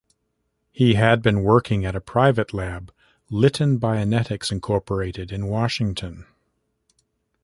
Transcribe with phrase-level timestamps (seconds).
[0.71, 2.91] He had been working at a private lab,
[3.29, 6.25] Litton Bionetics Incorporated in Washington.